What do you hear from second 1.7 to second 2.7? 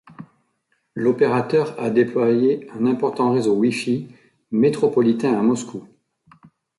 a déployé